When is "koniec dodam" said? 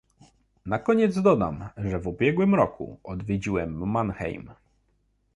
0.79-1.69